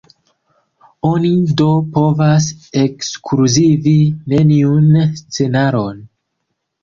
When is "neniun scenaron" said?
4.33-6.01